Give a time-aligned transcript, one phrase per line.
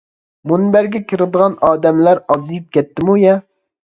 [0.51, 3.37] مۇنبەرگە كىرىدىغان ئادەملەر ئازىيىپ كەتتىمۇ يە.